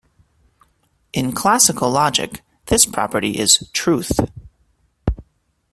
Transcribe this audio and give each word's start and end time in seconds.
In 1.13 1.31
classical 1.31 1.91
logic, 1.91 2.41
this 2.65 2.87
property 2.87 3.37
is 3.37 3.69
"truth. 3.71 4.19